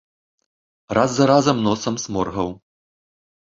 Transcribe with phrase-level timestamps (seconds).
[0.97, 2.49] Раз за разам носам сморгаў.